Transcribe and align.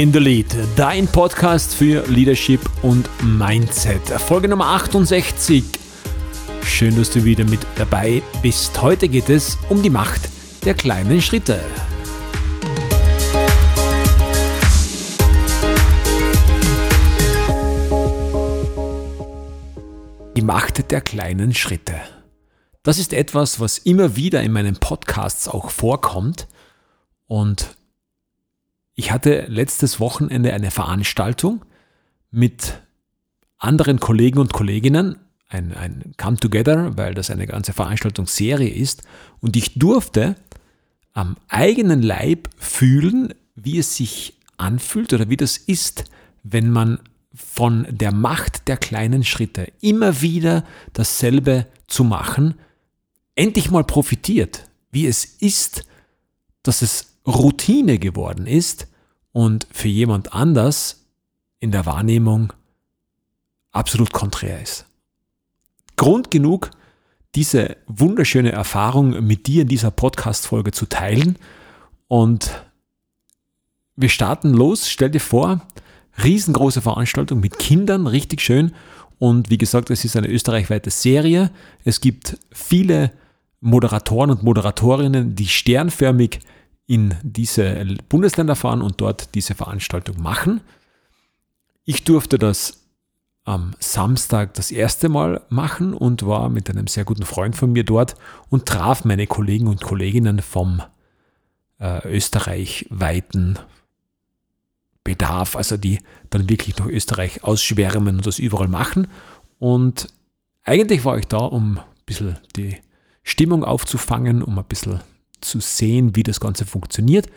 In 0.00 0.14
the 0.14 0.18
Lead, 0.18 0.46
dein 0.76 1.06
Podcast 1.06 1.74
für 1.74 2.02
Leadership 2.08 2.62
und 2.80 3.06
Mindset. 3.22 4.00
Folge 4.08 4.48
Nummer 4.48 4.68
68. 4.68 5.62
Schön, 6.64 6.96
dass 6.96 7.10
du 7.10 7.22
wieder 7.22 7.44
mit 7.44 7.60
dabei 7.76 8.22
bist. 8.40 8.80
Heute 8.80 9.10
geht 9.10 9.28
es 9.28 9.58
um 9.68 9.82
die 9.82 9.90
Macht 9.90 10.30
der 10.64 10.72
kleinen 10.72 11.20
Schritte. 11.20 11.60
Die 20.34 20.42
Macht 20.42 20.90
der 20.90 21.02
kleinen 21.02 21.52
Schritte. 21.52 21.96
Das 22.82 22.98
ist 22.98 23.12
etwas, 23.12 23.60
was 23.60 23.76
immer 23.76 24.16
wieder 24.16 24.42
in 24.42 24.52
meinen 24.52 24.76
Podcasts 24.76 25.46
auch 25.46 25.68
vorkommt 25.68 26.48
und 27.26 27.76
ich 29.00 29.12
hatte 29.12 29.46
letztes 29.48 29.98
Wochenende 29.98 30.52
eine 30.52 30.70
Veranstaltung 30.70 31.64
mit 32.30 32.82
anderen 33.56 33.98
Kollegen 33.98 34.38
und 34.38 34.52
Kolleginnen, 34.52 35.16
ein, 35.48 35.72
ein 35.74 36.12
Come 36.18 36.36
Together, 36.36 36.98
weil 36.98 37.14
das 37.14 37.30
eine 37.30 37.46
ganze 37.46 37.72
Veranstaltungsserie 37.72 38.68
ist. 38.68 39.02
Und 39.40 39.56
ich 39.56 39.78
durfte 39.78 40.36
am 41.14 41.38
eigenen 41.48 42.02
Leib 42.02 42.50
fühlen, 42.58 43.32
wie 43.54 43.78
es 43.78 43.96
sich 43.96 44.34
anfühlt 44.58 45.14
oder 45.14 45.30
wie 45.30 45.38
das 45.38 45.56
ist, 45.56 46.04
wenn 46.42 46.68
man 46.68 46.98
von 47.34 47.86
der 47.88 48.12
Macht 48.12 48.68
der 48.68 48.76
kleinen 48.76 49.24
Schritte 49.24 49.72
immer 49.80 50.20
wieder 50.20 50.62
dasselbe 50.92 51.66
zu 51.86 52.04
machen, 52.04 52.52
endlich 53.34 53.70
mal 53.70 53.84
profitiert, 53.84 54.68
wie 54.92 55.06
es 55.06 55.24
ist, 55.24 55.86
dass 56.62 56.82
es 56.82 57.14
Routine 57.26 57.98
geworden 57.98 58.46
ist 58.46 58.88
und 59.32 59.66
für 59.70 59.88
jemand 59.88 60.32
anders 60.32 61.06
in 61.60 61.70
der 61.70 61.86
Wahrnehmung 61.86 62.52
absolut 63.72 64.12
konträr 64.12 64.60
ist. 64.60 64.86
Grund 65.96 66.30
genug, 66.30 66.70
diese 67.34 67.76
wunderschöne 67.86 68.52
Erfahrung 68.52 69.24
mit 69.24 69.46
dir 69.46 69.62
in 69.62 69.68
dieser 69.68 69.90
Podcast-Folge 69.90 70.72
zu 70.72 70.86
teilen. 70.86 71.36
Und 72.08 72.64
wir 73.96 74.08
starten 74.08 74.52
los. 74.52 74.88
Stell 74.88 75.10
dir 75.10 75.20
vor, 75.20 75.60
riesengroße 76.22 76.80
Veranstaltung 76.80 77.40
mit 77.40 77.58
Kindern, 77.58 78.06
richtig 78.06 78.40
schön. 78.40 78.72
Und 79.18 79.50
wie 79.50 79.58
gesagt, 79.58 79.90
es 79.90 80.04
ist 80.04 80.16
eine 80.16 80.28
österreichweite 80.28 80.90
Serie. 80.90 81.50
Es 81.84 82.00
gibt 82.00 82.38
viele 82.50 83.12
Moderatoren 83.60 84.30
und 84.30 84.42
Moderatorinnen, 84.42 85.36
die 85.36 85.46
sternförmig 85.46 86.40
in 86.90 87.14
diese 87.22 87.86
Bundesländer 88.08 88.56
fahren 88.56 88.82
und 88.82 89.00
dort 89.00 89.36
diese 89.36 89.54
Veranstaltung 89.54 90.20
machen. 90.20 90.60
Ich 91.84 92.02
durfte 92.02 92.36
das 92.36 92.80
am 93.44 93.74
Samstag 93.78 94.54
das 94.54 94.72
erste 94.72 95.08
Mal 95.08 95.40
machen 95.50 95.94
und 95.94 96.26
war 96.26 96.48
mit 96.48 96.68
einem 96.68 96.88
sehr 96.88 97.04
guten 97.04 97.24
Freund 97.24 97.54
von 97.54 97.70
mir 97.70 97.84
dort 97.84 98.16
und 98.48 98.66
traf 98.66 99.04
meine 99.04 99.28
Kollegen 99.28 99.68
und 99.68 99.80
Kolleginnen 99.80 100.42
vom 100.42 100.82
äh, 101.78 102.08
österreichweiten 102.08 103.60
Bedarf, 105.04 105.54
also 105.54 105.76
die 105.76 106.00
dann 106.30 106.50
wirklich 106.50 106.76
nach 106.76 106.86
Österreich 106.86 107.44
ausschwärmen 107.44 108.16
und 108.16 108.26
das 108.26 108.40
überall 108.40 108.66
machen. 108.68 109.06
Und 109.60 110.08
eigentlich 110.64 111.04
war 111.04 111.18
ich 111.18 111.26
da, 111.26 111.38
um 111.38 111.78
ein 111.78 111.84
bisschen 112.04 112.36
die 112.56 112.78
Stimmung 113.22 113.62
aufzufangen, 113.62 114.42
um 114.42 114.58
ein 114.58 114.64
bisschen 114.64 115.00
zu 115.40 115.60
sehen, 115.60 116.16
wie 116.16 116.22
das 116.22 116.40
Ganze 116.40 116.66
funktioniert. 116.66 117.28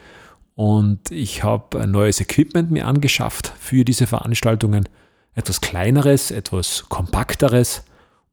Und 0.56 1.12
ich 1.12 1.44
habe 1.44 1.80
ein 1.82 1.92
neues 1.92 2.22
Equipment 2.22 2.72
mir 2.72 2.86
angeschafft 2.88 3.54
für 3.60 3.86
diese 3.86 4.08
Veranstaltungen. 4.08 4.88
Etwas 5.34 5.62
kleineres, 5.62 6.30
etwas 6.32 6.86
kompakteres. 6.90 7.84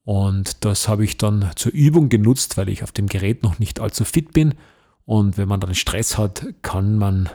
Und 0.04 0.64
das 0.64 0.88
habe 0.88 1.04
ich 1.04 1.16
dann 1.16 1.50
zur 1.56 1.72
Übung 1.72 2.08
genutzt, 2.08 2.56
weil 2.56 2.68
ich 2.68 2.82
auf 2.82 2.92
dem 2.92 3.06
Gerät 3.06 3.42
noch 3.42 3.58
nicht 3.58 3.80
allzu 3.80 4.04
fit 4.04 4.32
bin. 4.32 4.54
Und 5.06 5.38
wenn 5.38 5.48
man 5.48 5.60
dann 5.60 5.74
Stress 5.74 6.18
hat, 6.18 6.46
kann 6.62 6.96
man, 6.98 7.30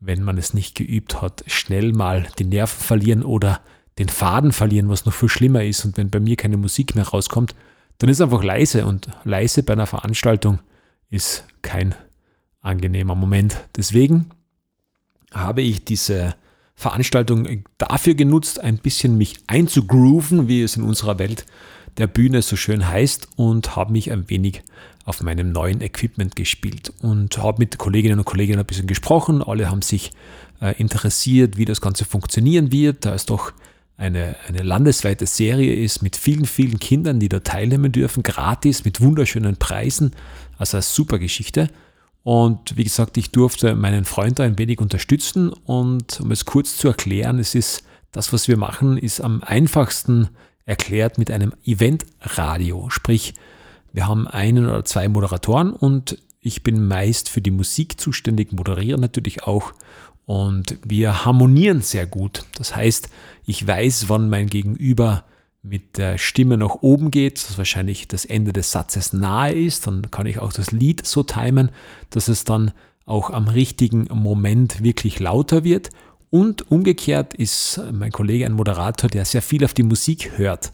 wenn 0.00 0.22
man 0.22 0.38
es 0.38 0.54
nicht 0.54 0.74
geübt 0.74 1.22
hat, 1.22 1.44
schnell 1.46 1.92
mal 1.92 2.26
die 2.38 2.44
Nerven 2.44 2.80
verlieren 2.80 3.22
oder 3.22 3.60
den 3.98 4.08
Faden 4.08 4.52
verlieren, 4.52 4.88
was 4.88 5.06
noch 5.06 5.14
viel 5.14 5.28
schlimmer 5.28 5.64
ist. 5.64 5.84
Und 5.84 5.96
wenn 5.96 6.10
bei 6.10 6.20
mir 6.20 6.36
keine 6.36 6.56
Musik 6.56 6.96
mehr 6.96 7.06
rauskommt, 7.06 7.54
dann 7.98 8.10
ist 8.10 8.20
einfach 8.20 8.42
leise. 8.42 8.86
Und 8.86 9.08
leise 9.24 9.62
bei 9.62 9.74
einer 9.74 9.86
Veranstaltung 9.86 10.58
ist 11.10 11.44
kein 11.62 11.94
angenehmer 12.60 13.14
Moment. 13.14 13.56
Deswegen 13.76 14.30
habe 15.32 15.62
ich 15.62 15.84
diese 15.84 16.34
Veranstaltung 16.74 17.64
dafür 17.78 18.14
genutzt, 18.14 18.60
ein 18.60 18.78
bisschen 18.78 19.18
mich 19.18 19.36
einzugrooven, 19.46 20.48
wie 20.48 20.62
es 20.62 20.76
in 20.76 20.82
unserer 20.82 21.18
Welt 21.18 21.44
der 21.98 22.06
Bühne 22.06 22.42
so 22.42 22.56
schön 22.56 22.88
heißt, 22.88 23.28
und 23.36 23.76
habe 23.76 23.92
mich 23.92 24.10
ein 24.10 24.30
wenig 24.30 24.62
auf 25.04 25.22
meinem 25.22 25.52
neuen 25.52 25.80
Equipment 25.80 26.36
gespielt 26.36 26.92
und 27.00 27.36
habe 27.38 27.58
mit 27.58 27.78
Kolleginnen 27.78 28.18
und 28.18 28.24
Kollegen 28.24 28.58
ein 28.58 28.64
bisschen 28.64 28.86
gesprochen. 28.86 29.42
Alle 29.42 29.70
haben 29.70 29.82
sich 29.82 30.12
äh, 30.60 30.74
interessiert, 30.78 31.56
wie 31.56 31.64
das 31.64 31.80
Ganze 31.80 32.04
funktionieren 32.04 32.70
wird, 32.70 33.04
da 33.04 33.14
es 33.14 33.26
doch 33.26 33.52
eine, 34.00 34.34
eine 34.48 34.62
landesweite 34.62 35.26
Serie 35.26 35.74
ist 35.74 36.02
mit 36.02 36.16
vielen, 36.16 36.46
vielen 36.46 36.78
Kindern, 36.78 37.20
die 37.20 37.28
da 37.28 37.40
teilnehmen 37.40 37.92
dürfen, 37.92 38.22
gratis, 38.22 38.84
mit 38.84 39.02
wunderschönen 39.02 39.56
Preisen. 39.56 40.12
Also 40.56 40.78
eine 40.78 40.82
super 40.82 41.18
Geschichte. 41.18 41.68
Und 42.22 42.78
wie 42.78 42.84
gesagt, 42.84 43.18
ich 43.18 43.30
durfte 43.30 43.74
meinen 43.74 44.06
Freund 44.06 44.38
da 44.38 44.44
ein 44.44 44.58
wenig 44.58 44.80
unterstützen. 44.80 45.50
Und 45.50 46.18
um 46.20 46.30
es 46.30 46.46
kurz 46.46 46.78
zu 46.78 46.88
erklären, 46.88 47.38
es 47.38 47.54
ist 47.54 47.82
das, 48.10 48.32
was 48.32 48.48
wir 48.48 48.56
machen, 48.56 48.96
ist 48.96 49.20
am 49.20 49.42
einfachsten 49.42 50.30
erklärt 50.64 51.18
mit 51.18 51.30
einem 51.30 51.52
Eventradio. 51.64 52.88
Sprich, 52.88 53.34
wir 53.92 54.08
haben 54.08 54.26
einen 54.26 54.66
oder 54.66 54.84
zwei 54.84 55.08
Moderatoren 55.08 55.72
und 55.72 56.16
ich 56.40 56.62
bin 56.62 56.88
meist 56.88 57.28
für 57.28 57.42
die 57.42 57.50
Musik 57.50 58.00
zuständig, 58.00 58.52
moderiere 58.52 58.98
natürlich 58.98 59.42
auch. 59.42 59.74
Und 60.30 60.78
wir 60.84 61.24
harmonieren 61.24 61.82
sehr 61.82 62.06
gut. 62.06 62.44
Das 62.54 62.76
heißt, 62.76 63.08
ich 63.46 63.66
weiß, 63.66 64.08
wann 64.08 64.30
mein 64.30 64.46
Gegenüber 64.46 65.24
mit 65.64 65.98
der 65.98 66.18
Stimme 66.18 66.56
nach 66.56 66.82
oben 66.82 67.10
geht, 67.10 67.38
dass 67.38 67.58
wahrscheinlich 67.58 68.06
das 68.06 68.26
Ende 68.26 68.52
des 68.52 68.70
Satzes 68.70 69.12
nahe 69.12 69.52
ist, 69.52 69.88
dann 69.88 70.08
kann 70.12 70.26
ich 70.26 70.38
auch 70.38 70.52
das 70.52 70.70
Lied 70.70 71.04
so 71.04 71.24
timen, 71.24 71.70
dass 72.10 72.28
es 72.28 72.44
dann 72.44 72.70
auch 73.06 73.30
am 73.30 73.48
richtigen 73.48 74.06
Moment 74.12 74.84
wirklich 74.84 75.18
lauter 75.18 75.64
wird. 75.64 75.90
Und 76.30 76.70
umgekehrt 76.70 77.34
ist 77.34 77.80
mein 77.90 78.12
Kollege 78.12 78.46
ein 78.46 78.52
Moderator, 78.52 79.10
der 79.10 79.24
sehr 79.24 79.42
viel 79.42 79.64
auf 79.64 79.74
die 79.74 79.82
Musik 79.82 80.38
hört. 80.38 80.70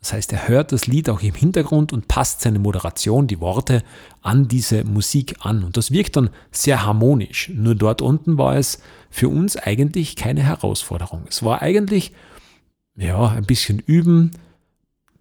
Das 0.00 0.14
heißt, 0.14 0.32
er 0.32 0.48
hört 0.48 0.72
das 0.72 0.86
Lied 0.86 1.10
auch 1.10 1.20
im 1.20 1.34
Hintergrund 1.34 1.92
und 1.92 2.08
passt 2.08 2.40
seine 2.40 2.58
Moderation, 2.58 3.26
die 3.26 3.40
Worte 3.40 3.82
an 4.22 4.48
diese 4.48 4.84
Musik 4.84 5.36
an. 5.40 5.62
Und 5.62 5.76
das 5.76 5.90
wirkt 5.90 6.16
dann 6.16 6.30
sehr 6.50 6.86
harmonisch. 6.86 7.50
Nur 7.54 7.74
dort 7.74 8.00
unten 8.00 8.38
war 8.38 8.56
es 8.56 8.80
für 9.10 9.28
uns 9.28 9.56
eigentlich 9.56 10.16
keine 10.16 10.42
Herausforderung. 10.42 11.24
Es 11.28 11.42
war 11.42 11.60
eigentlich 11.60 12.12
ja, 12.96 13.28
ein 13.28 13.44
bisschen 13.44 13.78
üben, 13.78 14.30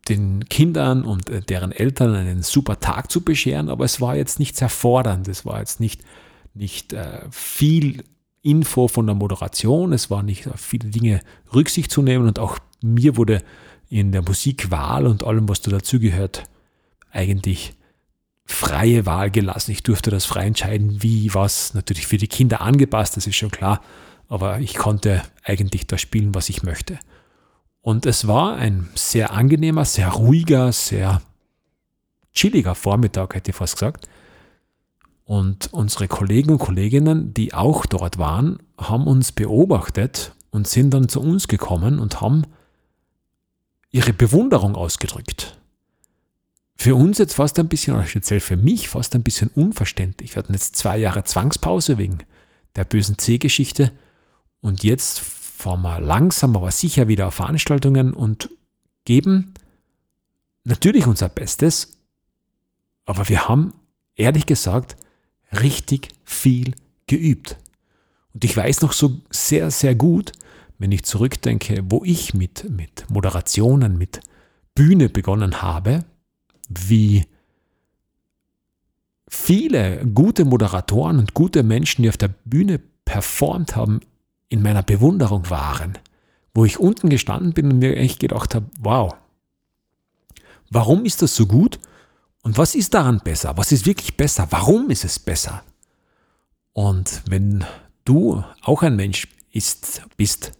den 0.08 0.46
Kindern 0.50 1.04
und 1.04 1.30
äh, 1.30 1.42
deren 1.42 1.72
Eltern 1.72 2.16
einen 2.16 2.42
super 2.42 2.80
Tag 2.80 3.12
zu 3.12 3.22
bescheren, 3.22 3.70
aber 3.70 3.86
es 3.86 4.02
war 4.02 4.16
jetzt 4.16 4.40
nicht 4.40 4.58
sehr 4.58 4.70
fordernd, 4.70 5.28
es 5.28 5.46
war 5.46 5.60
jetzt 5.60 5.80
nicht, 5.80 6.02
nicht 6.54 6.94
äh, 6.94 7.22
viel 7.30 8.04
Info 8.42 8.88
von 8.88 9.06
der 9.06 9.16
Moderation, 9.16 9.94
es 9.94 10.10
war 10.10 10.24
nicht 10.24 10.48
auf 10.48 10.60
viele 10.60 10.90
Dinge 10.90 11.22
Rücksicht 11.54 11.92
zu 11.92 12.02
nehmen 12.02 12.28
und 12.28 12.40
auch 12.40 12.58
mir 12.82 13.18
wurde 13.18 13.44
in 13.90 14.12
der 14.12 14.22
Musikwahl 14.22 15.08
und 15.08 15.24
allem, 15.24 15.50
was 15.50 15.62
da 15.62 15.72
dazugehört, 15.72 16.44
eigentlich 17.12 17.74
freie 18.46 19.06
Wahl 19.06 19.32
gelassen. 19.32 19.72
Ich 19.72 19.84
durfte 19.84 20.12
das 20.12 20.26
frei 20.26 20.46
entscheiden, 20.46 21.02
wie 21.02 21.34
was, 21.34 21.74
natürlich 21.74 22.08
für 22.08 22.18
die 22.18 22.28
Kinder 22.28 22.62
angepasst, 22.62 23.18
das 23.18 23.28
ist 23.28 23.36
schon 23.36 23.52
klar, 23.52 23.82
aber 24.28 24.60
ich 24.60 24.76
konnte 24.76 25.24
eigentlich 25.44 25.88
das 25.88 26.02
spielen, 26.02 26.36
was 26.36 26.50
ich 26.50 26.64
möchte. 26.64 27.00
Und 27.82 28.06
es 28.06 28.28
war 28.28 28.56
ein 28.56 28.90
sehr 28.96 29.32
angenehmer, 29.34 29.86
sehr 29.86 30.10
ruhiger, 30.10 30.72
sehr 30.72 31.22
chilliger 32.34 32.76
Vormittag, 32.76 33.36
hätte 33.36 33.52
ich 33.52 33.58
fast 33.58 33.76
gesagt. 33.76 34.08
Und 35.26 35.72
unsere 35.72 36.08
Kollegen 36.08 36.52
und 36.52 36.60
Kolleginnen, 36.60 37.34
die 37.34 37.54
auch 37.54 37.86
dort 37.86 38.18
waren, 38.18 38.60
haben 38.80 39.06
uns 39.06 39.32
beobachtet 39.32 40.34
und 40.50 40.68
sind 40.68 40.92
dann 40.92 41.08
zu 41.08 41.22
uns 41.22 41.48
gekommen 41.48 42.00
und 42.00 42.20
haben 42.22 42.44
ihre 43.92 44.14
Bewunderung 44.14 44.76
ausgedrückt. 44.76 45.58
Für 46.76 46.96
uns 46.96 47.18
jetzt 47.18 47.34
fast 47.34 47.60
ein 47.60 47.68
bisschen, 47.68 47.96
oder 47.96 48.06
speziell 48.06 48.40
für 48.40 48.56
mich 48.56 48.90
fast 48.90 49.14
ein 49.16 49.24
bisschen 49.24 49.50
unverständlich. 49.50 50.36
Wir 50.36 50.44
hatten 50.44 50.54
jetzt 50.54 50.76
zwei 50.76 50.98
Jahre 50.98 51.24
Zwangspause 51.24 51.98
wegen 51.98 52.20
der 52.76 52.86
bösen 52.86 53.18
C-Geschichte 53.18 53.92
und 54.62 54.84
jetzt 54.84 55.20
fahren 55.20 55.82
wir 55.82 56.00
langsam, 56.00 56.56
aber 56.56 56.72
sicher 56.72 57.08
wieder 57.08 57.28
auf 57.28 57.36
Veranstaltungen 57.36 58.14
und 58.14 58.50
geben 59.04 59.54
natürlich 60.64 61.06
unser 61.06 61.28
Bestes, 61.28 61.98
aber 63.06 63.28
wir 63.28 63.50
haben 63.50 63.74
ehrlich 64.16 64.46
gesagt 64.46 64.96
richtig 65.52 66.10
viel 66.24 66.76
geübt. 67.08 67.58
Und 68.34 68.46
ich 68.46 68.56
weiß 68.56 68.82
noch 68.82 68.94
so 68.94 69.20
sehr, 69.32 69.72
sehr 69.72 69.96
gut, 69.96 70.32
wenn 70.80 70.92
ich 70.92 71.04
zurückdenke, 71.04 71.84
wo 71.90 72.04
ich 72.04 72.34
mit, 72.34 72.70
mit 72.70 73.10
Moderationen, 73.10 73.98
mit 73.98 74.22
Bühne 74.74 75.10
begonnen 75.10 75.62
habe, 75.62 76.06
wie 76.70 77.26
viele 79.28 80.06
gute 80.06 80.46
Moderatoren 80.46 81.20
und 81.20 81.34
gute 81.34 81.64
Menschen, 81.64 82.04
die 82.04 82.10
auf 82.10 82.18
der 82.18 82.30
Bühne 82.46 82.80
performt 83.06 83.76
haben, 83.76 84.00
in 84.48 84.62
meiner 84.62 84.82
Bewunderung 84.82 85.50
waren. 85.50 85.98
Wo 86.54 86.66
ich 86.66 86.80
unten 86.80 87.10
gestanden 87.10 87.54
bin 87.54 87.72
und 87.72 87.80
mir 87.80 87.96
echt 87.96 88.20
gedacht 88.20 88.56
habe, 88.56 88.66
wow, 88.80 89.14
warum 90.72 91.06
ist 91.06 91.22
das 91.22 91.36
so 91.36 91.46
gut? 91.46 91.80
Und 92.42 92.58
was 92.58 92.74
ist 92.74 92.94
daran 92.94 93.20
besser? 93.20 93.58
Was 93.58 93.72
ist 93.72 93.86
wirklich 93.86 94.16
besser? 94.16 94.48
Warum 94.50 94.90
ist 94.90 95.04
es 95.04 95.20
besser? 95.20 95.62
Und 96.72 97.22
wenn 97.28 97.66
du 98.06 98.44
auch 98.62 98.82
ein 98.82 98.96
Mensch 98.96 99.28
ist, 99.52 100.04
bist, 100.16 100.54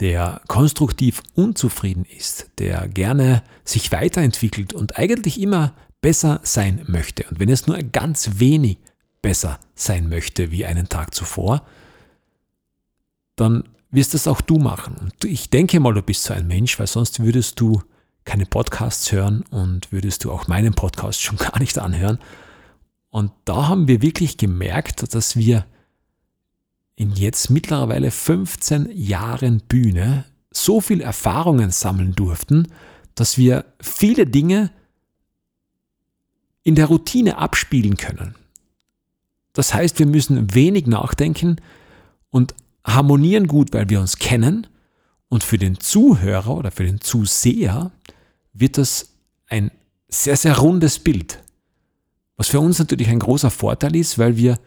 der 0.00 0.40
konstruktiv 0.48 1.22
unzufrieden 1.34 2.04
ist, 2.04 2.50
der 2.58 2.88
gerne 2.88 3.42
sich 3.64 3.92
weiterentwickelt 3.92 4.72
und 4.72 4.98
eigentlich 4.98 5.40
immer 5.40 5.74
besser 6.00 6.40
sein 6.42 6.84
möchte, 6.86 7.24
und 7.30 7.40
wenn 7.40 7.48
es 7.48 7.66
nur 7.66 7.78
ganz 7.78 8.38
wenig 8.38 8.78
besser 9.22 9.58
sein 9.74 10.08
möchte 10.08 10.50
wie 10.50 10.66
einen 10.66 10.88
Tag 10.88 11.14
zuvor, 11.14 11.66
dann 13.36 13.64
wirst 13.90 14.12
das 14.12 14.26
auch 14.26 14.40
du 14.40 14.58
machen. 14.58 14.96
Und 15.00 15.24
ich 15.24 15.48
denke 15.50 15.80
mal, 15.80 15.94
du 15.94 16.02
bist 16.02 16.24
so 16.24 16.34
ein 16.34 16.46
Mensch, 16.46 16.78
weil 16.78 16.86
sonst 16.86 17.20
würdest 17.20 17.58
du 17.60 17.80
keine 18.24 18.46
Podcasts 18.46 19.12
hören 19.12 19.44
und 19.50 19.92
würdest 19.92 20.24
du 20.24 20.32
auch 20.32 20.48
meinen 20.48 20.74
Podcast 20.74 21.22
schon 21.22 21.36
gar 21.38 21.58
nicht 21.58 21.78
anhören. 21.78 22.18
Und 23.10 23.30
da 23.44 23.68
haben 23.68 23.86
wir 23.88 24.02
wirklich 24.02 24.36
gemerkt, 24.36 25.14
dass 25.14 25.36
wir 25.36 25.64
in 26.96 27.12
jetzt 27.12 27.50
mittlerweile 27.50 28.10
15 28.10 28.90
Jahren 28.94 29.60
Bühne 29.60 30.24
so 30.50 30.80
viel 30.80 31.00
Erfahrungen 31.00 31.70
sammeln 31.70 32.14
durften, 32.14 32.68
dass 33.14 33.38
wir 33.38 33.64
viele 33.80 34.26
Dinge 34.26 34.70
in 36.62 36.74
der 36.74 36.86
Routine 36.86 37.38
abspielen 37.38 37.96
können. 37.96 38.34
Das 39.52 39.74
heißt, 39.74 39.98
wir 39.98 40.06
müssen 40.06 40.54
wenig 40.54 40.86
nachdenken 40.86 41.56
und 42.30 42.54
harmonieren 42.84 43.46
gut, 43.46 43.72
weil 43.72 43.88
wir 43.88 44.00
uns 44.00 44.18
kennen. 44.18 44.66
Und 45.28 45.44
für 45.44 45.58
den 45.58 45.80
Zuhörer 45.80 46.56
oder 46.56 46.70
für 46.70 46.84
den 46.84 47.00
Zuseher 47.00 47.92
wird 48.52 48.78
das 48.78 49.14
ein 49.46 49.70
sehr, 50.08 50.36
sehr 50.36 50.58
rundes 50.58 50.98
Bild. 50.98 51.42
Was 52.36 52.48
für 52.48 52.60
uns 52.60 52.78
natürlich 52.78 53.08
ein 53.08 53.18
großer 53.18 53.50
Vorteil 53.50 53.94
ist, 53.96 54.18
weil 54.18 54.36
wir 54.36 54.58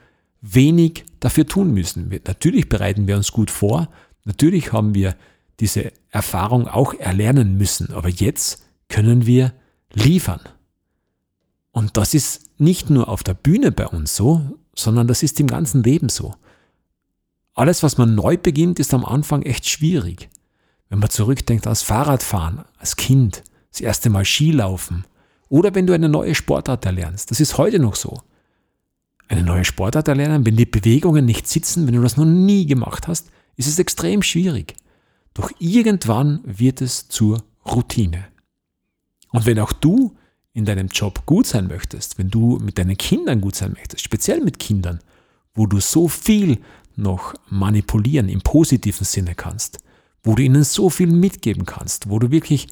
wenig 0.54 1.06
dafür 1.20 1.46
tun 1.46 1.74
müssen. 1.74 2.12
Wir, 2.12 2.22
natürlich 2.26 2.70
bereiten 2.70 3.08
wir 3.08 3.16
uns 3.16 3.32
gut 3.32 3.52
vor, 3.52 3.90
natürlich 4.24 4.72
haben 4.74 4.94
wir 4.94 5.16
diese 5.60 5.92
Erfahrung 6.10 6.68
auch 6.68 6.94
erlernen 6.94 7.58
müssen, 7.58 7.94
aber 7.94 8.10
jetzt 8.10 8.64
können 8.90 9.26
wir 9.26 9.54
liefern. 9.94 10.42
Und 11.72 11.98
das 11.98 12.14
ist 12.14 12.60
nicht 12.60 12.90
nur 12.90 13.10
auf 13.10 13.24
der 13.24 13.34
Bühne 13.34 13.72
bei 13.72 13.88
uns 13.88 14.16
so, 14.16 14.58
sondern 14.76 15.08
das 15.08 15.24
ist 15.24 15.40
im 15.40 15.48
ganzen 15.48 15.84
Leben 15.84 16.10
so. 16.10 16.36
Alles, 17.54 17.82
was 17.82 17.98
man 17.98 18.16
neu 18.16 18.38
beginnt, 18.38 18.80
ist 18.80 18.94
am 18.94 19.04
Anfang 19.04 19.42
echt 19.42 19.68
schwierig. 19.68 20.30
Wenn 20.90 21.00
man 21.00 21.10
zurückdenkt 21.10 21.68
als 21.68 21.82
Fahrradfahren, 21.82 22.64
als 22.78 22.96
Kind, 22.96 23.44
das 23.72 23.82
erste 23.82 24.10
Mal 24.10 24.26
Skilaufen 24.26 25.06
oder 25.50 25.76
wenn 25.76 25.88
du 25.88 25.94
eine 25.94 26.10
neue 26.10 26.36
Sportart 26.36 26.86
erlernst. 26.86 27.32
Das 27.32 27.40
ist 27.40 27.58
heute 27.58 27.80
noch 27.80 27.96
so 27.96 28.22
eine 29.28 29.44
neue 29.44 29.66
Sportart 29.66 30.08
erlernen, 30.08 30.46
wenn 30.46 30.56
die 30.56 30.66
Bewegungen 30.66 31.26
nicht 31.26 31.48
sitzen, 31.48 31.88
wenn 31.88 31.96
du 31.96 32.02
das 32.02 32.18
noch 32.18 32.26
nie 32.26 32.66
gemacht 32.66 33.08
hast, 33.08 33.30
ist 33.56 33.68
es 33.68 33.80
extrem 33.80 34.22
schwierig. 34.22 34.76
Doch 35.34 35.52
irgendwann 35.60 36.40
wird 36.46 36.82
es 36.82 37.10
zur 37.10 37.44
Routine. 37.66 38.26
Und 39.32 39.46
wenn 39.46 39.60
auch 39.60 39.74
du 39.74 40.16
in 40.54 40.66
deinem 40.66 40.88
Job 40.88 41.26
gut 41.26 41.46
sein 41.46 41.68
möchtest, 41.68 42.18
wenn 42.18 42.30
du 42.30 42.58
mit 42.60 42.78
deinen 42.78 42.98
Kindern 42.98 43.42
gut 43.42 43.56
sein 43.56 43.74
möchtest, 43.74 44.04
speziell 44.04 44.42
mit 44.42 44.60
Kindern, 44.60 45.00
wo 45.54 45.68
du 45.68 45.80
so 45.80 46.08
viel 46.08 46.60
noch 46.96 47.36
manipulieren 47.50 48.30
im 48.30 48.42
positiven 48.42 49.06
Sinne 49.06 49.36
kannst, 49.36 49.80
wo 50.24 50.36
du 50.36 50.44
ihnen 50.44 50.64
so 50.64 50.90
viel 50.90 51.08
mitgeben 51.08 51.66
kannst, 51.66 52.10
wo 52.10 52.18
du 52.20 52.32
wirklich 52.32 52.68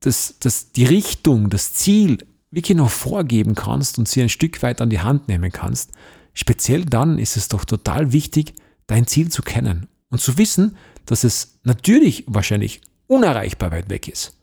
das, 0.00 0.36
das, 0.40 0.72
die 0.72 0.84
Richtung, 0.84 1.50
das 1.50 1.72
Ziel 1.72 2.18
wirklich 2.50 2.76
noch 2.76 2.90
vorgeben 2.90 3.54
kannst 3.54 3.98
und 3.98 4.08
sie 4.08 4.22
ein 4.22 4.28
Stück 4.28 4.62
weit 4.62 4.80
an 4.80 4.90
die 4.90 5.00
Hand 5.00 5.28
nehmen 5.28 5.52
kannst, 5.52 5.92
speziell 6.32 6.84
dann 6.84 7.18
ist 7.18 7.36
es 7.36 7.48
doch 7.48 7.64
total 7.64 8.12
wichtig, 8.12 8.54
dein 8.86 9.06
Ziel 9.06 9.30
zu 9.30 9.42
kennen 9.42 9.88
und 10.10 10.20
zu 10.20 10.38
wissen, 10.38 10.76
dass 11.06 11.24
es 11.24 11.58
natürlich 11.64 12.24
wahrscheinlich 12.26 12.80
unerreichbar 13.06 13.70
weit 13.70 13.90
weg 13.90 14.08
ist, 14.08 14.34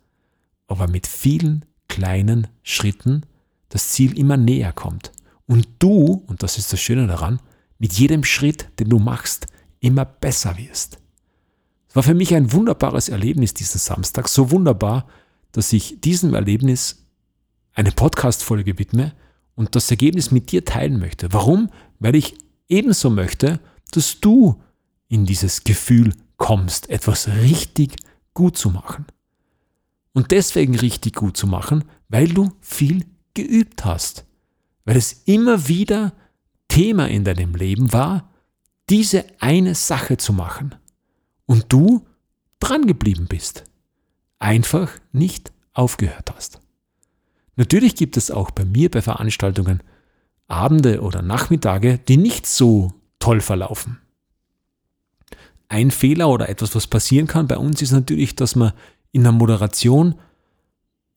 aber 0.68 0.88
mit 0.88 1.08
vielen 1.08 1.66
kleinen 1.88 2.48
Schritten 2.64 3.24
das 3.70 3.90
Ziel 3.90 4.18
immer 4.18 4.38
näher 4.38 4.74
kommt. 4.74 5.12
Und 5.48 5.68
du, 5.80 6.24
und 6.28 6.44
das 6.44 6.58
ist 6.58 6.74
das 6.74 6.82
Schöne 6.82 7.08
daran, 7.08 7.40
mit 7.78 7.94
jedem 7.94 8.24
Schritt, 8.24 8.68
den 8.80 8.90
du 8.90 9.00
machst, 9.00 9.48
immer 9.80 10.06
besser 10.06 10.58
wirst. 10.58 11.00
Es 11.90 11.96
war 11.96 12.04
für 12.04 12.14
mich 12.14 12.34
ein 12.34 12.52
wunderbares 12.52 13.10
Erlebnis 13.10 13.54
diesen 13.54 13.80
Samstag, 13.80 14.28
so 14.28 14.52
wunderbar, 14.52 15.08
dass 15.52 15.72
ich 15.72 16.02
diesem 16.02 16.34
Erlebnis 16.34 17.05
eine 17.76 17.92
Podcast-Folge 17.92 18.80
widme 18.80 19.14
und 19.54 19.76
das 19.76 19.92
Ergebnis 19.92 20.32
mit 20.32 20.52
dir 20.52 20.66
teilen 20.66 21.00
möchte. 21.00 21.32
Warum? 21.32 21.70
Weil 22.00 22.16
ich 22.16 22.36
ebenso 22.68 23.10
möchte, 23.10 23.60
dass 23.92 24.20
du 24.20 24.62
in 25.08 25.26
dieses 25.26 25.64
Gefühl 25.64 26.14
kommst, 26.38 26.90
etwas 26.90 27.28
richtig 27.28 27.98
gut 28.34 28.58
zu 28.58 28.70
machen. 28.70 29.06
Und 30.14 30.32
deswegen 30.32 30.76
richtig 30.76 31.16
gut 31.16 31.38
zu 31.38 31.46
machen, 31.48 31.84
weil 32.08 32.30
du 32.30 32.52
viel 32.62 33.06
geübt 33.34 33.86
hast. 33.86 34.26
Weil 34.86 34.98
es 34.98 35.24
immer 35.26 35.68
wieder 35.68 36.14
Thema 36.68 37.08
in 37.08 37.24
deinem 37.24 37.56
Leben 37.56 37.92
war, 37.92 38.32
diese 38.90 39.26
eine 39.40 39.76
Sache 39.76 40.18
zu 40.18 40.32
machen. 40.32 40.76
Und 41.46 41.66
du 41.70 42.06
dran 42.60 42.88
geblieben 42.88 43.28
bist. 43.28 43.64
Einfach 44.40 44.92
nicht 45.12 45.52
aufgehört 45.74 46.34
hast. 46.34 46.60
Natürlich 47.56 47.96
gibt 47.96 48.18
es 48.18 48.32
auch 48.32 48.52
bei 48.52 48.66
mir 48.66 48.92
bei 48.92 49.02
Veranstaltungen 49.02 49.82
Abende 50.48 51.02
oder 51.02 51.22
Nachmittage, 51.22 51.98
die 51.98 52.18
nicht 52.18 52.46
so 52.46 52.94
toll 53.20 53.42
verlaufen. 53.42 54.00
Ein 55.70 55.90
Fehler 55.90 56.30
oder 56.30 56.50
etwas, 56.50 56.76
was 56.76 56.86
passieren 56.86 57.28
kann 57.28 57.48
bei 57.48 57.58
uns, 57.58 57.82
ist 57.82 57.92
natürlich, 57.92 58.36
dass 58.36 58.56
man 58.56 58.74
in 59.12 59.24
der 59.24 59.32
Moderation 59.32 60.16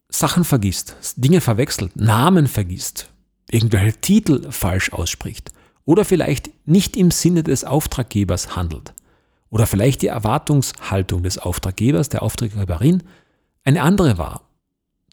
Sachen 0.08 0.44
vergisst, 0.44 0.96
Dinge 1.16 1.42
verwechselt, 1.42 1.94
Namen 1.96 2.46
vergisst, 2.46 3.10
irgendwelche 3.50 4.00
Titel 4.00 4.50
falsch 4.50 4.92
ausspricht 4.92 5.52
oder 5.84 6.06
vielleicht 6.06 6.50
nicht 6.66 6.96
im 6.96 7.10
Sinne 7.10 7.42
des 7.42 7.64
Auftraggebers 7.64 8.56
handelt 8.56 8.94
oder 9.50 9.66
vielleicht 9.66 10.00
die 10.00 10.06
Erwartungshaltung 10.06 11.22
des 11.22 11.36
Auftraggebers, 11.36 12.08
der 12.08 12.22
Auftraggeberin 12.22 13.02
eine 13.64 13.82
andere 13.82 14.16
war 14.16 14.47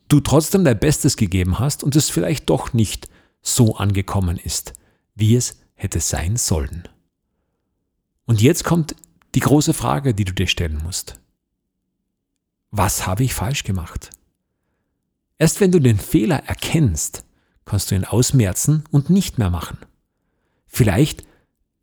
du 0.07 0.19
trotzdem 0.19 0.63
dein 0.63 0.79
Bestes 0.79 1.17
gegeben 1.17 1.59
hast 1.59 1.83
und 1.83 1.95
es 1.95 2.09
vielleicht 2.09 2.50
doch 2.50 2.74
nicht 2.74 3.09
so 3.41 3.75
angekommen 3.77 4.38
ist, 4.38 4.74
wie 5.15 5.35
es 5.35 5.59
hätte 5.74 6.00
sein 6.00 6.38
sollen. 6.38 6.88
Und 8.25 8.41
jetzt 8.41 8.63
kommt 8.63 8.95
die 9.35 9.39
große 9.39 9.74
Frage, 9.74 10.13
die 10.13 10.25
du 10.25 10.33
dir 10.33 10.47
stellen 10.47 10.79
musst. 10.83 11.19
Was 12.71 13.05
habe 13.05 13.24
ich 13.24 13.33
falsch 13.33 13.63
gemacht? 13.63 14.09
Erst 15.38 15.62
wenn 15.62 15.71
du 15.71 15.79
den 15.79 16.00
Fehler 16.00 16.43
erkennst, 16.45 17.25
kannst 17.65 17.91
du 17.91 17.95
ihn 17.95 18.05
ausmerzen 18.05 18.83
und 18.91 19.09
nicht 19.09 19.38
mehr 19.38 19.50
machen. 19.50 19.77
Vielleicht 20.67 21.25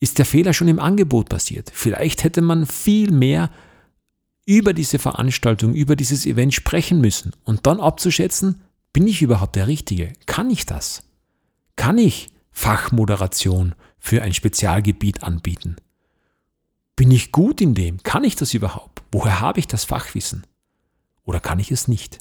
ist 0.01 0.19
der 0.19 0.27
Fehler 0.27 0.53
schon 0.53 0.69
im 0.69 0.81
Angebot 0.81 1.29
passiert. 1.29 1.71
Vielleicht 1.73 2.25
hätte 2.25 2.41
man 2.41 2.67
viel 2.67 3.11
mehr 3.11 3.51
über 4.45 4.73
diese 4.73 4.99
Veranstaltung, 4.99 5.75
über 5.75 5.97
dieses 5.97 6.27
Event 6.27 6.55
sprechen 6.55 7.01
müssen 7.01 7.33
und 7.45 7.67
dann 7.67 7.81
abzuschätzen, 7.81 8.63
bin 8.93 9.07
ich 9.07 9.23
überhaupt 9.23 9.57
der 9.57 9.69
Richtige? 9.69 10.13
Kann 10.27 10.51
ich 10.51 10.67
das? 10.67 11.05
Kann 11.77 11.99
ich 11.99 12.31
Fachmoderation 12.51 13.75
für 13.99 14.23
ein 14.23 14.35
Spezialgebiet 14.35 15.23
anbieten? 15.23 15.77
Bin 16.97 17.11
ich 17.11 17.33
gut 17.33 17.61
in 17.61 17.75
dem? 17.75 18.03
Kann 18.03 18.25
ich 18.25 18.37
das 18.37 18.53
überhaupt? 18.53 19.03
Woher 19.13 19.41
habe 19.41 19.61
ich 19.61 19.67
das 19.67 19.85
Fachwissen? 19.85 20.47
Oder 21.25 21.41
kann 21.41 21.59
ich 21.59 21.71
es 21.71 21.89
nicht? 21.89 22.19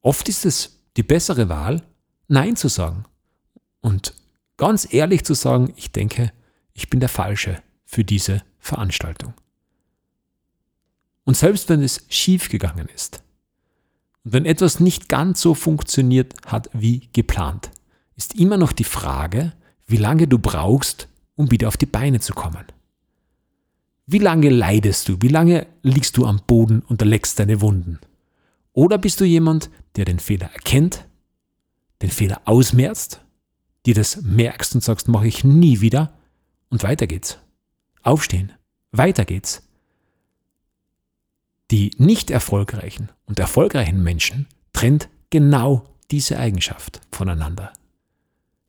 Oft 0.00 0.28
ist 0.28 0.46
es 0.46 0.80
die 0.96 1.02
bessere 1.02 1.48
Wahl, 1.48 1.82
Nein 2.28 2.56
zu 2.56 2.68
sagen 2.68 3.04
und 3.80 4.14
ganz 4.56 4.92
ehrlich 4.92 5.24
zu 5.24 5.34
sagen, 5.34 5.72
ich 5.76 5.92
denke, 5.92 6.32
ich 6.72 6.88
bin 6.88 7.00
der 7.00 7.08
Falsche 7.08 7.62
für 7.84 8.04
diese 8.04 8.42
Veranstaltung. 8.58 9.34
Und 11.24 11.36
selbst 11.36 11.68
wenn 11.68 11.82
es 11.82 12.04
schief 12.08 12.48
gegangen 12.48 12.88
ist 12.94 13.22
und 14.24 14.32
wenn 14.32 14.44
etwas 14.44 14.80
nicht 14.80 15.08
ganz 15.08 15.40
so 15.40 15.54
funktioniert 15.54 16.34
hat 16.46 16.70
wie 16.72 17.08
geplant, 17.12 17.70
ist 18.16 18.34
immer 18.34 18.56
noch 18.56 18.72
die 18.72 18.84
Frage, 18.84 19.52
wie 19.86 19.96
lange 19.96 20.28
du 20.28 20.38
brauchst, 20.38 21.08
um 21.36 21.50
wieder 21.50 21.68
auf 21.68 21.76
die 21.76 21.86
Beine 21.86 22.20
zu 22.20 22.34
kommen? 22.34 22.64
Wie 24.06 24.18
lange 24.18 24.50
leidest 24.50 25.08
du? 25.08 25.16
Wie 25.20 25.28
lange 25.28 25.66
liegst 25.82 26.16
du 26.16 26.26
am 26.26 26.40
Boden 26.46 26.82
und 26.82 27.00
erleckst 27.00 27.38
deine 27.38 27.60
Wunden? 27.60 27.98
Oder 28.72 28.98
bist 28.98 29.20
du 29.20 29.24
jemand, 29.24 29.70
der 29.96 30.04
den 30.04 30.18
Fehler 30.18 30.50
erkennt, 30.52 31.06
den 32.00 32.10
Fehler 32.10 32.42
ausmerzt, 32.44 33.20
dir 33.86 33.94
das 33.94 34.22
merkst 34.22 34.74
und 34.74 34.82
sagst, 34.82 35.08
mache 35.08 35.26
ich 35.26 35.44
nie 35.44 35.80
wieder 35.80 36.12
und 36.68 36.82
weiter 36.82 37.06
geht's. 37.06 37.38
Aufstehen, 38.02 38.52
weiter 38.90 39.24
geht's. 39.24 39.62
Die 41.70 41.90
nicht 41.96 42.30
erfolgreichen 42.30 43.10
und 43.24 43.38
erfolgreichen 43.38 44.02
Menschen 44.02 44.46
trennt 44.72 45.08
genau 45.30 45.84
diese 46.10 46.38
Eigenschaft 46.38 47.00
voneinander. 47.10 47.72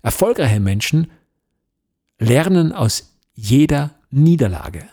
Erfolgreiche 0.01 0.59
Menschen 0.59 1.11
lernen 2.19 2.71
aus 2.71 3.17
jeder 3.33 3.95
Niederlage. 4.09 4.87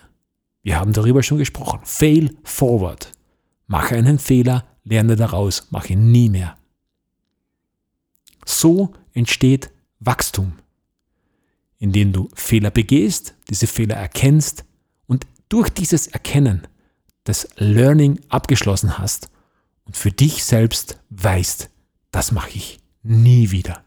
Wir 0.63 0.79
haben 0.79 0.93
darüber 0.93 1.23
schon 1.23 1.39
gesprochen. 1.39 1.81
Fail 1.85 2.37
forward. 2.43 3.13
Mache 3.67 3.95
einen 3.95 4.19
Fehler, 4.19 4.65
lerne 4.85 5.17
daraus, 5.17 5.69
mache 5.71 5.93
ihn 5.93 6.11
nie 6.11 6.29
mehr. 6.29 6.57
So 8.45 8.93
entsteht 9.13 9.71
Wachstum, 10.01 10.55
indem 11.79 12.13
du 12.13 12.29
Fehler 12.35 12.71
begehst, 12.71 13.35
diese 13.49 13.67
Fehler 13.67 13.97
erkennst 13.97 14.65
und 15.07 15.27
durch 15.49 15.69
dieses 15.71 16.09
Erkennen 16.09 16.67
das 17.25 17.49
Learning 17.57 18.21
abgeschlossen 18.29 18.99
hast 18.99 19.31
und 19.85 19.97
für 19.97 20.11
dich 20.11 20.45
selbst 20.45 20.99
weißt, 21.11 21.71
das 22.11 22.33
mache 22.33 22.51
ich 22.51 22.81
nie 23.03 23.51
wieder. 23.51 23.85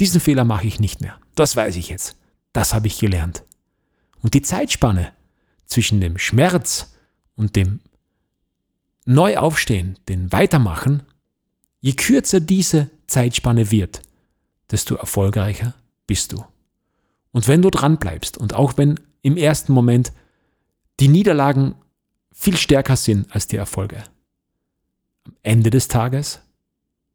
Diesen 0.00 0.20
Fehler 0.20 0.44
mache 0.44 0.66
ich 0.66 0.80
nicht 0.80 1.00
mehr. 1.00 1.18
Das 1.34 1.56
weiß 1.56 1.76
ich 1.76 1.88
jetzt. 1.88 2.16
Das 2.52 2.74
habe 2.74 2.86
ich 2.86 2.98
gelernt. 2.98 3.44
Und 4.22 4.34
die 4.34 4.42
Zeitspanne 4.42 5.12
zwischen 5.66 6.00
dem 6.00 6.18
Schmerz 6.18 6.94
und 7.36 7.56
dem 7.56 7.80
Neuaufstehen, 9.06 9.98
dem 10.08 10.32
Weitermachen, 10.32 11.02
je 11.80 11.92
kürzer 11.92 12.40
diese 12.40 12.90
Zeitspanne 13.06 13.70
wird, 13.70 14.02
desto 14.70 14.94
erfolgreicher 14.94 15.74
bist 16.06 16.32
du. 16.32 16.44
Und 17.32 17.48
wenn 17.48 17.62
du 17.62 17.70
dran 17.70 17.98
bleibst 17.98 18.38
und 18.38 18.54
auch 18.54 18.76
wenn 18.76 18.98
im 19.22 19.36
ersten 19.36 19.72
Moment 19.72 20.12
die 21.00 21.08
Niederlagen 21.08 21.74
viel 22.36 22.56
stärker 22.56 22.96
sind 22.96 23.32
als 23.34 23.46
die 23.46 23.56
Erfolge, 23.56 24.02
am 25.24 25.34
Ende 25.42 25.70
des 25.70 25.88
Tages 25.88 26.40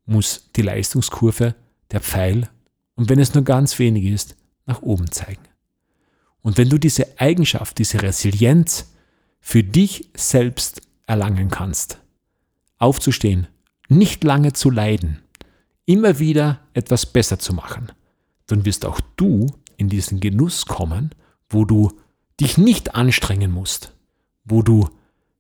muss 0.05 0.49
die 0.55 0.63
Leistungskurve, 0.63 1.53
der 1.91 2.01
Pfeil, 2.01 2.49
und 2.95 3.09
wenn 3.09 3.19
es 3.19 3.33
nur 3.33 3.43
ganz 3.43 3.77
wenig 3.79 4.05
ist, 4.05 4.35
nach 4.65 4.81
oben 4.81 5.11
zeigen. 5.11 5.43
Und 6.41 6.57
wenn 6.57 6.69
du 6.69 6.77
diese 6.77 7.19
Eigenschaft, 7.19 7.77
diese 7.77 8.01
Resilienz 8.01 8.93
für 9.39 9.63
dich 9.63 10.09
selbst 10.15 10.81
erlangen 11.05 11.49
kannst, 11.49 11.99
aufzustehen, 12.77 13.47
nicht 13.89 14.23
lange 14.23 14.53
zu 14.53 14.69
leiden, 14.69 15.21
immer 15.85 16.19
wieder 16.19 16.61
etwas 16.73 17.05
besser 17.05 17.39
zu 17.39 17.53
machen, 17.53 17.91
dann 18.47 18.65
wirst 18.65 18.85
auch 18.85 19.01
du 19.15 19.47
in 19.77 19.89
diesen 19.89 20.19
Genuss 20.19 20.65
kommen, 20.65 21.11
wo 21.49 21.65
du 21.65 21.91
dich 22.39 22.57
nicht 22.57 22.95
anstrengen 22.95 23.51
musst, 23.51 23.93
wo 24.43 24.61
du 24.61 24.89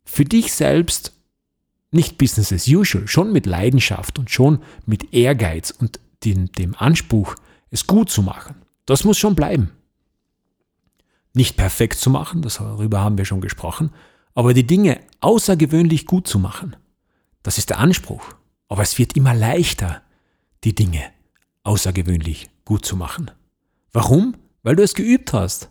für 0.09 0.25
dich 0.25 0.53
selbst 0.53 1.13
nicht 1.91 2.17
Business 2.17 2.51
as 2.51 2.67
usual, 2.67 3.07
schon 3.07 3.31
mit 3.31 3.45
Leidenschaft 3.45 4.19
und 4.19 4.29
schon 4.29 4.61
mit 4.85 5.13
Ehrgeiz 5.13 5.71
und 5.71 5.99
dem, 6.23 6.51
dem 6.51 6.75
Anspruch, 6.75 7.35
es 7.71 7.87
gut 7.87 8.09
zu 8.09 8.21
machen. 8.21 8.55
Das 8.85 9.03
muss 9.03 9.17
schon 9.17 9.35
bleiben 9.35 9.71
nicht 11.33 11.57
perfekt 11.57 11.99
zu 11.99 12.09
machen, 12.09 12.41
darüber 12.41 12.99
haben 12.99 13.17
wir 13.17 13.25
schon 13.25 13.41
gesprochen, 13.41 13.91
aber 14.33 14.53
die 14.53 14.65
Dinge 14.67 14.99
außergewöhnlich 15.21 16.05
gut 16.05 16.27
zu 16.27 16.39
machen. 16.39 16.75
Das 17.43 17.57
ist 17.57 17.69
der 17.69 17.79
Anspruch. 17.79 18.35
Aber 18.67 18.83
es 18.83 18.97
wird 18.97 19.15
immer 19.15 19.33
leichter, 19.33 20.01
die 20.63 20.75
Dinge 20.75 21.01
außergewöhnlich 21.63 22.49
gut 22.65 22.85
zu 22.85 22.95
machen. 22.95 23.31
Warum? 23.91 24.35
Weil 24.63 24.75
du 24.75 24.83
es 24.83 24.93
geübt 24.93 25.33
hast. 25.33 25.69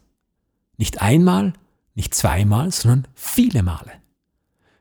Nicht 0.77 1.01
einmal, 1.01 1.53
nicht 1.95 2.15
zweimal, 2.15 2.73
sondern 2.73 3.07
viele 3.15 3.63
Male. 3.63 3.93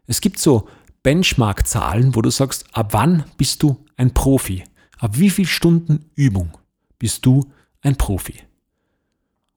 Es 0.07 0.21
gibt 0.21 0.39
so 0.39 0.67
Benchmark-Zahlen, 1.03 2.15
wo 2.15 2.21
du 2.21 2.29
sagst, 2.29 2.65
ab 2.73 2.93
wann 2.93 3.25
bist 3.37 3.61
du 3.61 3.85
ein 3.97 4.13
Profi? 4.13 4.63
Ab 4.97 5.19
wie 5.19 5.29
viel 5.29 5.45
Stunden 5.45 6.09
Übung 6.15 6.57
bist 6.97 7.25
du 7.25 7.51
ein 7.81 7.97
Profi? 7.97 8.41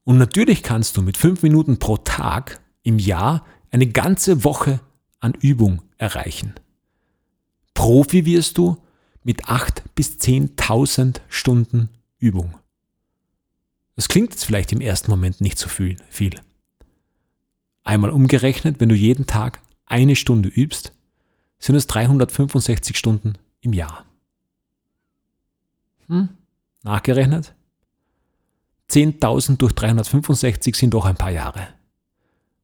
Und 0.05 0.19
natürlich 0.19 0.63
kannst 0.63 0.97
du 0.97 1.03
mit 1.03 1.17
fünf 1.17 1.43
Minuten 1.43 1.79
pro 1.79 1.97
Tag 1.97 2.61
im 2.83 2.99
Jahr 2.99 3.47
eine 3.71 3.87
ganze 3.87 4.45
Woche 4.45 4.81
an 5.21 5.35
Übung 5.41 5.83
erreichen. 5.97 6.55
Profi 7.75 8.27
wirst 8.27 8.59
du 8.59 8.77
mit 9.23 9.49
acht 9.49 9.85
bis 9.95 10.19
zehntausend 10.19 11.23
Stunden 11.29 11.91
Übung. 12.19 12.59
Das 13.97 14.09
klingt 14.09 14.31
jetzt 14.31 14.45
vielleicht 14.45 14.73
im 14.73 14.81
ersten 14.81 15.11
Moment 15.11 15.41
nicht 15.41 15.59
so 15.59 15.69
viel. 15.69 15.97
Einmal 17.85 18.11
umgerechnet, 18.11 18.81
wenn 18.81 18.89
du 18.89 18.95
jeden 18.95 19.27
Tag 19.27 19.61
eine 19.91 20.17
Stunde 20.17 20.49
übst, 20.49 20.93
sind 21.59 21.75
es 21.75 21.87
365 21.87 22.97
Stunden 22.97 23.35
im 23.61 23.73
Jahr. 23.73 24.07
Hm? 26.07 26.31
Nachgerechnet? 26.83 27.55
10.000 28.89 29.57
durch 29.59 29.75
365 29.75 30.75
sind 30.75 30.95
doch 30.95 31.05
ein 31.05 31.17
paar 31.17 31.31
Jahre. 31.31 31.69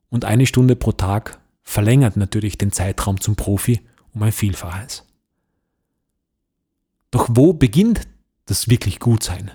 Und 0.09 0.25
eine 0.25 0.47
Stunde 0.47 0.77
pro 0.77 0.93
Tag 0.93 1.39
verlängert 1.63 2.17
natürlich 2.17 2.59
den 2.59 2.73
Zeitraum 2.73 3.21
zum 3.21 3.37
Profi 3.37 3.81
um 4.15 4.23
ein 4.23 4.33
Vielfaches. 4.33 5.05
Doch 7.11 7.29
wo 7.31 7.53
beginnt 7.53 8.09
das 8.47 8.69
wirklich 8.69 8.99
Gutsein? 8.99 9.51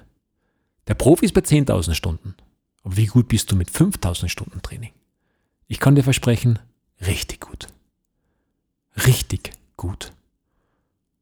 Der 0.87 0.93
Profi 0.93 1.25
ist 1.25 1.33
bei 1.33 1.41
10.000 1.41 1.93
Stunden. 1.93 2.35
Aber 2.83 2.97
wie 2.97 3.05
gut 3.05 3.27
bist 3.27 3.51
du 3.51 3.55
mit 3.55 3.69
5.000 3.69 4.29
Stunden 4.29 4.61
Training? 4.61 4.91
Ich 5.67 5.79
kann 5.79 5.95
dir 5.95 6.03
versprechen, 6.03 6.59
richtig 7.05 7.41
gut. 7.41 7.67
Richtig 9.05 9.51
gut. 9.77 10.13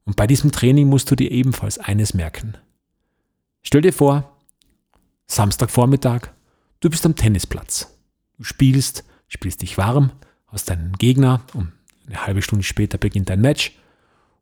Und 0.04 0.16
bei 0.16 0.26
diesem 0.26 0.52
Training 0.52 0.88
musst 0.88 1.10
du 1.10 1.16
dir 1.16 1.30
ebenfalls 1.30 1.78
eines 1.78 2.14
merken. 2.14 2.56
Stell 3.62 3.82
dir 3.82 3.92
vor, 3.92 4.36
Samstagvormittag, 5.26 6.28
du 6.80 6.90
bist 6.90 7.06
am 7.06 7.14
Tennisplatz. 7.14 7.94
Du 8.36 8.44
spielst, 8.44 9.04
spielst 9.28 9.62
dich 9.62 9.78
warm, 9.78 10.12
hast 10.48 10.70
deinen 10.70 10.92
Gegner, 10.94 11.42
um 11.54 11.72
eine 12.06 12.26
halbe 12.26 12.42
Stunde 12.42 12.64
später 12.64 12.98
beginnt 12.98 13.28
dein 13.28 13.40
Match 13.40 13.78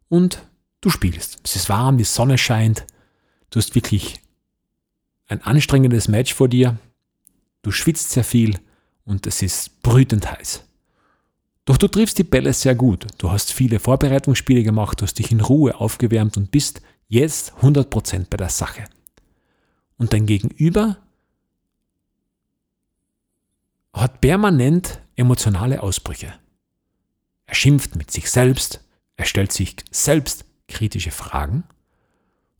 und 0.09 0.43
du 0.81 0.91
spielst. 0.91 1.39
Es 1.45 1.57
ist 1.57 1.69
warm, 1.69 1.99
die 1.99 2.05
Sonne 2.05 2.39
scheint, 2.39 2.87
du 3.51 3.59
hast 3.59 3.75
wirklich 3.75 4.21
ein 5.27 5.43
anstrengendes 5.43 6.09
Match 6.09 6.33
vor 6.33 6.49
dir, 6.49 6.79
du 7.63 7.71
schwitzt 7.71 8.13
sehr 8.13 8.25
viel 8.25 8.59
und 9.05 9.27
es 9.27 9.43
ist 9.43 9.83
brütend 9.83 10.31
heiß. 10.31 10.65
Doch 11.69 11.77
du 11.77 11.87
triffst 11.87 12.17
die 12.17 12.25
Bälle 12.25 12.55
sehr 12.55 12.75
gut. 12.75 13.07
Du 13.19 13.31
hast 13.31 13.53
viele 13.53 13.79
Vorbereitungsspiele 13.79 14.63
gemacht, 14.63 14.99
du 14.99 15.03
hast 15.03 15.19
dich 15.19 15.31
in 15.31 15.43
Ruhe 15.43 15.79
aufgewärmt 15.79 16.39
und 16.39 16.51
bist 16.51 16.81
jetzt 17.09 17.53
100% 17.61 18.29
bei 18.31 18.39
der 18.39 18.49
Sache. 18.49 18.85
Und 19.99 20.15
dein 20.15 20.25
Gegenüber 20.25 20.97
hat 23.93 24.23
permanent 24.23 25.03
emotionale 25.15 25.83
Ausbrüche. 25.83 26.33
Er 27.45 27.55
schimpft 27.55 27.97
mit 27.97 28.11
sich 28.11 28.31
selbst, 28.31 28.83
er 29.19 29.27
stellt 29.27 29.53
sich 29.53 29.77
selbst 29.91 30.47
kritische 30.69 31.11
Fragen 31.11 31.65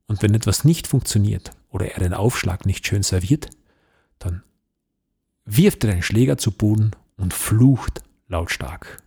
und 0.07 0.21
wenn 0.21 0.35
etwas 0.35 0.65
nicht 0.65 0.87
funktioniert 0.87 1.53
oder 1.71 1.93
er 1.93 2.01
den 2.01 2.13
Aufschlag 2.13 2.67
nicht 2.67 2.87
schön 2.87 3.03
serviert, 3.03 3.49
dann 4.19 4.43
wirft 5.47 5.83
er 5.85 5.93
den 5.93 6.03
Schläger 6.03 6.37
zu 6.37 6.51
Boden 6.51 6.91
und 7.17 7.33
flucht 7.33 8.03
lautstark. 8.29 9.03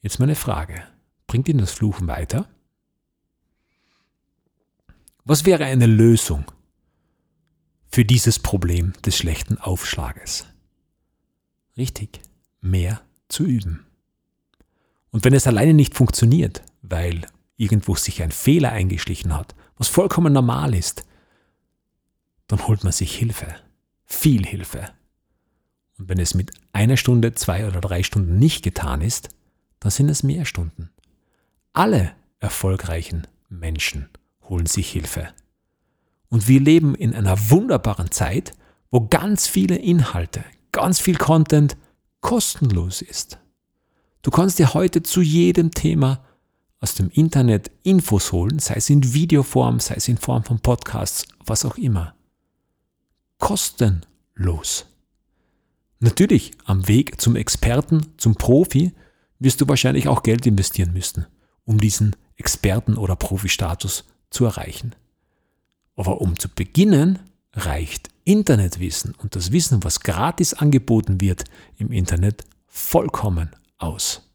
Jetzt 0.00 0.18
meine 0.18 0.34
Frage, 0.34 0.82
bringt 1.26 1.48
ihn 1.48 1.58
das 1.58 1.72
Fluchen 1.72 2.08
weiter? 2.08 2.48
Was 5.24 5.44
wäre 5.44 5.64
eine 5.64 5.86
Lösung 5.86 6.44
für 7.92 8.04
dieses 8.06 8.38
Problem 8.38 8.94
des 9.04 9.18
schlechten 9.18 9.58
Aufschlages. 9.58 10.46
Richtig, 11.76 12.20
mehr 12.62 13.02
zu 13.28 13.44
üben. 13.44 13.86
Und 15.10 15.24
wenn 15.24 15.34
es 15.34 15.46
alleine 15.46 15.74
nicht 15.74 15.94
funktioniert, 15.94 16.62
weil 16.80 17.26
irgendwo 17.58 17.94
sich 17.94 18.22
ein 18.22 18.32
Fehler 18.32 18.72
eingeschlichen 18.72 19.36
hat, 19.36 19.54
was 19.76 19.88
vollkommen 19.88 20.32
normal 20.32 20.74
ist, 20.74 21.04
dann 22.46 22.66
holt 22.66 22.82
man 22.82 22.92
sich 22.92 23.14
Hilfe, 23.14 23.54
viel 24.06 24.46
Hilfe. 24.46 24.90
Und 26.02 26.08
wenn 26.08 26.18
es 26.18 26.34
mit 26.34 26.50
einer 26.72 26.96
Stunde, 26.96 27.32
zwei 27.36 27.64
oder 27.64 27.80
drei 27.80 28.02
Stunden 28.02 28.36
nicht 28.36 28.64
getan 28.64 29.02
ist, 29.02 29.28
dann 29.78 29.92
sind 29.92 30.08
es 30.08 30.24
mehr 30.24 30.44
Stunden. 30.44 30.90
Alle 31.74 32.10
erfolgreichen 32.40 33.28
Menschen 33.48 34.08
holen 34.48 34.66
sich 34.66 34.90
Hilfe. 34.90 35.28
Und 36.28 36.48
wir 36.48 36.58
leben 36.58 36.96
in 36.96 37.14
einer 37.14 37.50
wunderbaren 37.50 38.10
Zeit, 38.10 38.52
wo 38.90 39.06
ganz 39.06 39.46
viele 39.46 39.76
Inhalte, 39.76 40.42
ganz 40.72 40.98
viel 40.98 41.16
Content 41.16 41.76
kostenlos 42.20 43.00
ist. 43.00 43.38
Du 44.22 44.32
kannst 44.32 44.58
dir 44.58 44.74
heute 44.74 45.04
zu 45.04 45.20
jedem 45.20 45.70
Thema 45.70 46.24
aus 46.80 46.96
dem 46.96 47.10
Internet 47.10 47.70
Infos 47.84 48.32
holen, 48.32 48.58
sei 48.58 48.74
es 48.74 48.90
in 48.90 49.14
Videoform, 49.14 49.78
sei 49.78 49.94
es 49.94 50.08
in 50.08 50.18
Form 50.18 50.42
von 50.42 50.58
Podcasts, 50.58 51.26
was 51.46 51.64
auch 51.64 51.76
immer. 51.76 52.16
Kostenlos. 53.38 54.86
Natürlich, 56.04 56.50
am 56.64 56.88
Weg 56.88 57.20
zum 57.20 57.36
Experten, 57.36 58.08
zum 58.16 58.34
Profi, 58.34 58.90
wirst 59.38 59.60
du 59.60 59.68
wahrscheinlich 59.68 60.08
auch 60.08 60.24
Geld 60.24 60.44
investieren 60.46 60.92
müssen, 60.92 61.26
um 61.64 61.78
diesen 61.78 62.16
Experten- 62.34 62.96
oder 62.96 63.14
Profi-Status 63.14 64.02
zu 64.28 64.44
erreichen. 64.44 64.96
Aber 65.94 66.20
um 66.20 66.36
zu 66.36 66.48
beginnen, 66.48 67.20
reicht 67.52 68.10
Internetwissen 68.24 69.14
und 69.14 69.36
das 69.36 69.52
Wissen, 69.52 69.84
was 69.84 70.00
gratis 70.00 70.54
angeboten 70.54 71.20
wird 71.20 71.44
im 71.76 71.92
Internet, 71.92 72.46
vollkommen 72.66 73.50
aus. 73.78 74.28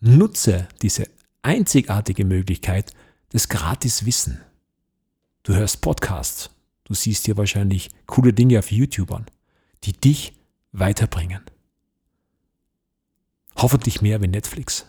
Nutze 0.00 0.66
diese 0.82 1.04
einzigartige 1.42 2.24
Möglichkeit 2.24 2.92
des 3.32 3.48
Gratiswissen. 3.48 4.40
Du 5.44 5.54
hörst 5.54 5.80
Podcasts, 5.80 6.50
du 6.82 6.94
siehst 6.94 7.28
dir 7.28 7.36
wahrscheinlich 7.36 7.90
coole 8.06 8.32
Dinge 8.32 8.58
auf 8.58 8.72
YouTube 8.72 9.12
an, 9.12 9.26
die 9.84 9.92
dich 9.92 10.34
weiterbringen. 10.72 11.42
Hoffentlich 13.56 14.02
mehr 14.02 14.20
wie 14.20 14.28
Netflix. 14.28 14.86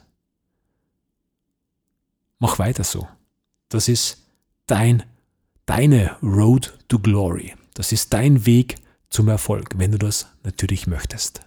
Mach 2.40 2.60
weiter 2.60 2.84
so. 2.84 3.08
Das 3.70 3.88
ist 3.88 4.24
dein, 4.68 5.04
deine 5.66 6.18
Road 6.22 6.78
to 6.88 7.00
Glory. 7.00 7.54
Das 7.74 7.92
ist 7.92 8.14
dein 8.14 8.46
Weg 8.46 8.76
zum 9.10 9.28
Erfolg, 9.28 9.78
wenn 9.78 9.92
du 9.92 9.98
das 9.98 10.28
natürlich 10.44 10.88
möchtest. 10.88 11.42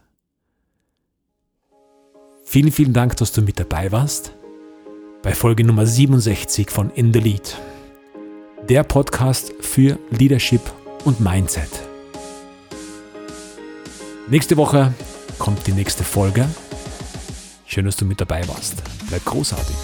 Vielen, 2.45 2.73
vielen 2.73 2.95
Dank, 2.95 3.17
dass 3.17 3.33
du 3.33 3.43
mit 3.43 3.59
dabei 3.59 3.93
warst 3.93 4.33
bei 5.23 5.35
Folge 5.35 5.65
Nummer 5.65 5.87
67 5.87 6.71
von 6.71 6.91
In 6.91 7.13
the 7.13 7.19
Lead. 7.19 7.59
Der 8.69 8.85
Podcast 8.85 9.53
für 9.61 9.99
Leadership 10.11 10.61
und 11.05 11.21
Mindset. 11.21 11.88
Nächste 14.31 14.59
Woche 14.59 14.93
kommt 15.39 15.67
die 15.67 15.73
nächste 15.73 16.05
Folge. 16.05 16.47
Schön, 17.65 17.87
dass 17.87 17.97
du 17.97 18.05
mit 18.05 18.21
dabei 18.21 18.47
warst. 18.47 18.75
Bleib 19.09 19.25
großartig. 19.25 19.75